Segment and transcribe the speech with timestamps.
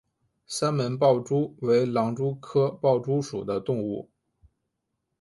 [0.47, 4.09] 三门豹蛛为狼蛛科豹蛛属的动物。